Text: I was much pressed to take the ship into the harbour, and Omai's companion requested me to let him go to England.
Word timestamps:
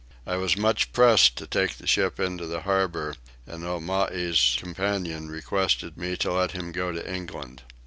I 0.25 0.35
was 0.35 0.57
much 0.57 0.93
pressed 0.93 1.37
to 1.37 1.45
take 1.45 1.75
the 1.77 1.85
ship 1.85 2.19
into 2.19 2.47
the 2.47 2.61
harbour, 2.61 3.13
and 3.45 3.63
Omai's 3.63 4.57
companion 4.59 5.29
requested 5.29 5.95
me 5.95 6.17
to 6.17 6.33
let 6.33 6.53
him 6.53 6.71
go 6.71 6.91
to 6.91 7.07
England. 7.07 7.61